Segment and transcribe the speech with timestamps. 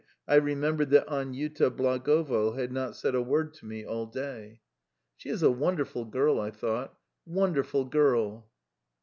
[0.27, 4.59] I remembered that Aniuta Blagavo had said not a single word to me all day.
[5.27, 6.97] "A wonderful girl!" I thought.
[7.27, 8.49] "A wonderful girl."